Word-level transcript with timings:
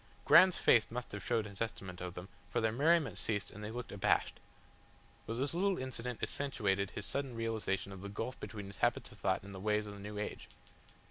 Graham's 0.25 0.57
face 0.57 0.89
must 0.89 1.11
have 1.11 1.23
showed 1.23 1.45
his 1.45 1.61
estimate 1.61 2.01
of 2.01 2.15
them, 2.15 2.27
for 2.49 2.59
their 2.59 2.71
merriment 2.71 3.19
ceased 3.19 3.51
and 3.51 3.63
they 3.63 3.69
looked 3.69 3.91
abashed. 3.91 4.39
But 5.27 5.35
this 5.35 5.53
little 5.53 5.77
incident 5.77 6.23
accentuated 6.23 6.89
his 6.89 7.05
sudden 7.05 7.35
realisation 7.35 7.91
of 7.91 8.01
the 8.01 8.09
gulf 8.09 8.39
between 8.39 8.65
his 8.65 8.79
habits 8.79 9.11
of 9.11 9.19
thought 9.19 9.43
and 9.43 9.53
the 9.53 9.59
ways 9.59 9.85
of 9.85 9.93
the 9.93 9.99
new 9.99 10.17
age. 10.17 10.49